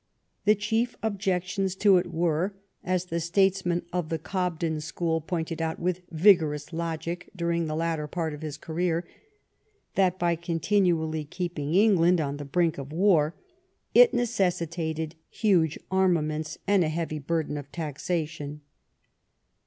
[0.45, 5.79] The chief objections to it were, as the statesmen of the Cobden school pointed out
[5.79, 9.07] with vigorous logic during the later part of his career,
[9.93, 13.35] that by continually keeping England on the brink of war,
[13.93, 18.61] it necessitated huge armaments and a heavy burden of taxation.